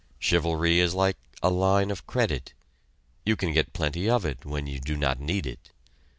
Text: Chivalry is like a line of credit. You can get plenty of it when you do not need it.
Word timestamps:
Chivalry 0.19 0.79
is 0.79 0.95
like 0.95 1.15
a 1.43 1.51
line 1.51 1.91
of 1.91 2.07
credit. 2.07 2.55
You 3.23 3.35
can 3.35 3.51
get 3.53 3.71
plenty 3.71 4.09
of 4.09 4.25
it 4.25 4.43
when 4.45 4.65
you 4.65 4.79
do 4.79 4.97
not 4.97 5.19
need 5.19 5.45
it. 5.45 5.69